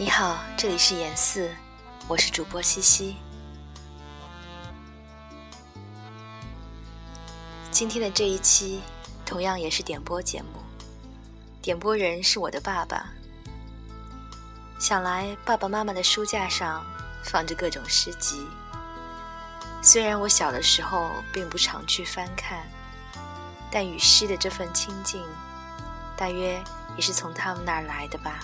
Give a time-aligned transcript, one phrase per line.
[0.00, 1.54] 你好，这里是严四，
[2.08, 3.16] 我是主播西西。
[7.70, 8.80] 今天的这一期
[9.26, 10.58] 同样也是点播节目，
[11.60, 13.10] 点播人是我的爸爸。
[14.78, 16.82] 想来爸爸妈妈的书架上
[17.22, 18.46] 放着各种诗集，
[19.82, 22.66] 虽然我小的时候并不常去翻看，
[23.70, 25.22] 但与诗的这份亲近，
[26.16, 26.58] 大约
[26.96, 28.42] 也是从他们那儿来的吧。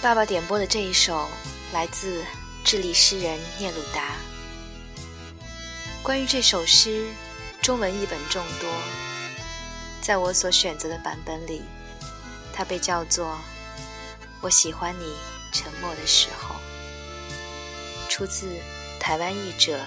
[0.00, 1.28] 爸爸点播的这一首
[1.72, 2.24] 来自
[2.64, 4.14] 智利诗人聂鲁达。
[6.04, 7.08] 关于这首诗，
[7.60, 8.70] 中文译本众多，
[10.00, 11.62] 在我所选择的版本里，
[12.52, 13.26] 它被叫做
[14.40, 15.16] 《我喜欢你
[15.52, 16.54] 沉默的时候》，
[18.08, 18.48] 出自
[19.00, 19.80] 台湾译者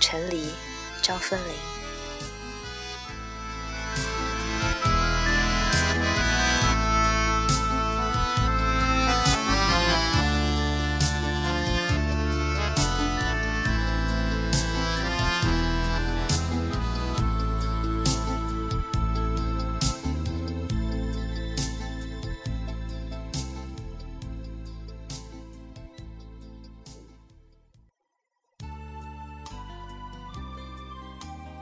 [0.00, 0.54] 陈黎、
[1.02, 1.79] 张芬玲。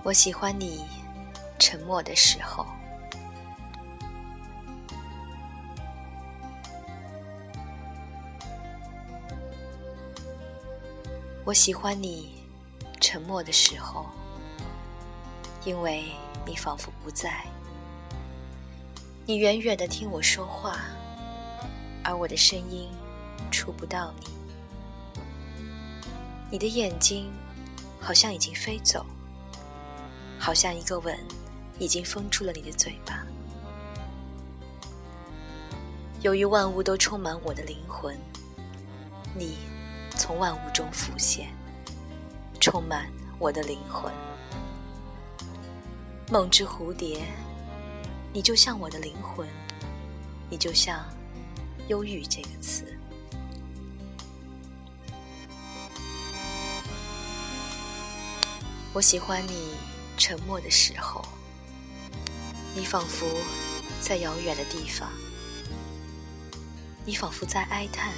[0.05, 0.87] 我喜欢你
[1.59, 2.67] 沉默的时候。
[11.45, 12.43] 我喜欢你
[13.01, 14.07] 沉默的时候，
[15.65, 16.05] 因为
[16.47, 17.45] 你仿佛不在。
[19.27, 20.79] 你远远的听我说话，
[22.05, 22.89] 而我的声音
[23.51, 24.27] 触不到你。
[26.51, 27.31] 你的眼睛
[28.01, 29.05] 好像已经飞走。
[30.39, 31.19] 好像一个吻，
[31.79, 33.23] 已经封住了你的嘴巴。
[36.23, 38.19] 由于万物都充满我的灵魂，
[39.37, 39.59] 你
[40.17, 41.49] 从万物中浮现，
[42.61, 44.13] 充满我的灵魂。
[46.31, 47.23] 梦之蝴蝶，
[48.33, 49.47] 你就像我的灵魂，
[50.51, 51.05] 你就像
[51.89, 52.85] 忧郁这个词。
[58.93, 59.98] 我喜欢你。
[60.19, 61.25] 沉默的时候，
[62.75, 63.25] 你仿佛
[64.01, 65.09] 在遥远的地方，
[67.07, 68.13] 你仿佛在哀叹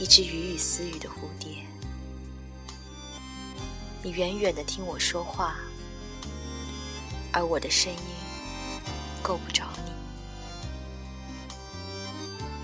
[0.00, 1.64] 一只语语私语的蝴蝶。
[4.02, 5.54] 你远远的听我说话，
[7.32, 7.98] 而我的声音
[9.22, 9.92] 够不着你，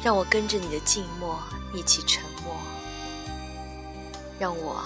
[0.03, 1.41] 让我跟着你的静默
[1.73, 2.57] 一起沉默，
[4.39, 4.85] 让我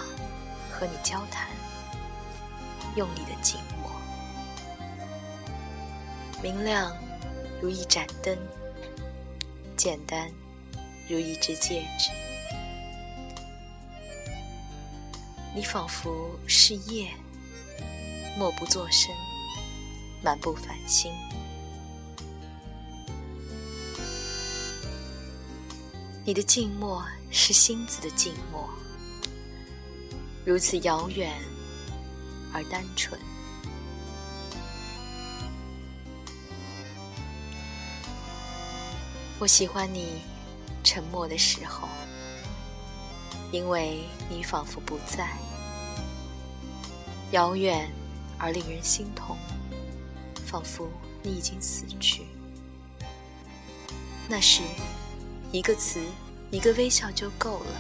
[0.71, 1.49] 和你交谈。
[2.97, 3.93] 用你的静默，
[6.43, 6.97] 明亮
[7.61, 8.37] 如一盏灯，
[9.77, 10.31] 简单
[11.07, 12.11] 如一只戒指。
[15.55, 17.11] 你仿佛是夜，
[18.39, 19.15] 默不作声，
[20.23, 21.13] 满不烦心。
[26.25, 28.67] 你的静默是心子的静默，
[30.47, 31.31] 如此遥远。
[32.53, 33.21] 而单纯。
[39.39, 40.23] 我喜欢你
[40.83, 41.87] 沉默的时候，
[43.53, 45.37] 因为你仿佛不在，
[47.33, 47.91] 遥远
[48.39, 49.37] 而令人心痛，
[50.47, 50.89] 仿佛
[51.23, 52.27] 你已经死去。
[54.29, 54.63] 那时，
[55.53, 56.01] 一个词，
[56.51, 57.77] 一个微笑就够了，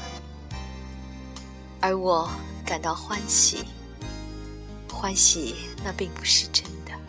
[1.80, 2.30] 而我
[2.66, 3.64] 感到欢喜。
[5.06, 5.54] 欢喜，
[5.84, 7.05] 那并不是真的。